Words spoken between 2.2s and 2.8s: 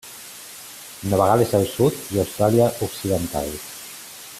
Austràlia